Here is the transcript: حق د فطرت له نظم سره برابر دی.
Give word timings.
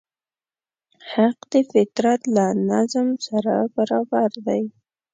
حق 1.11 1.37
د 1.51 1.53
فطرت 1.71 2.21
له 2.35 2.45
نظم 2.69 3.07
سره 3.27 3.53
برابر 3.75 4.29
دی. 4.47 4.63